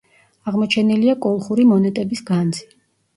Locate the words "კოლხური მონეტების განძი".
1.25-2.65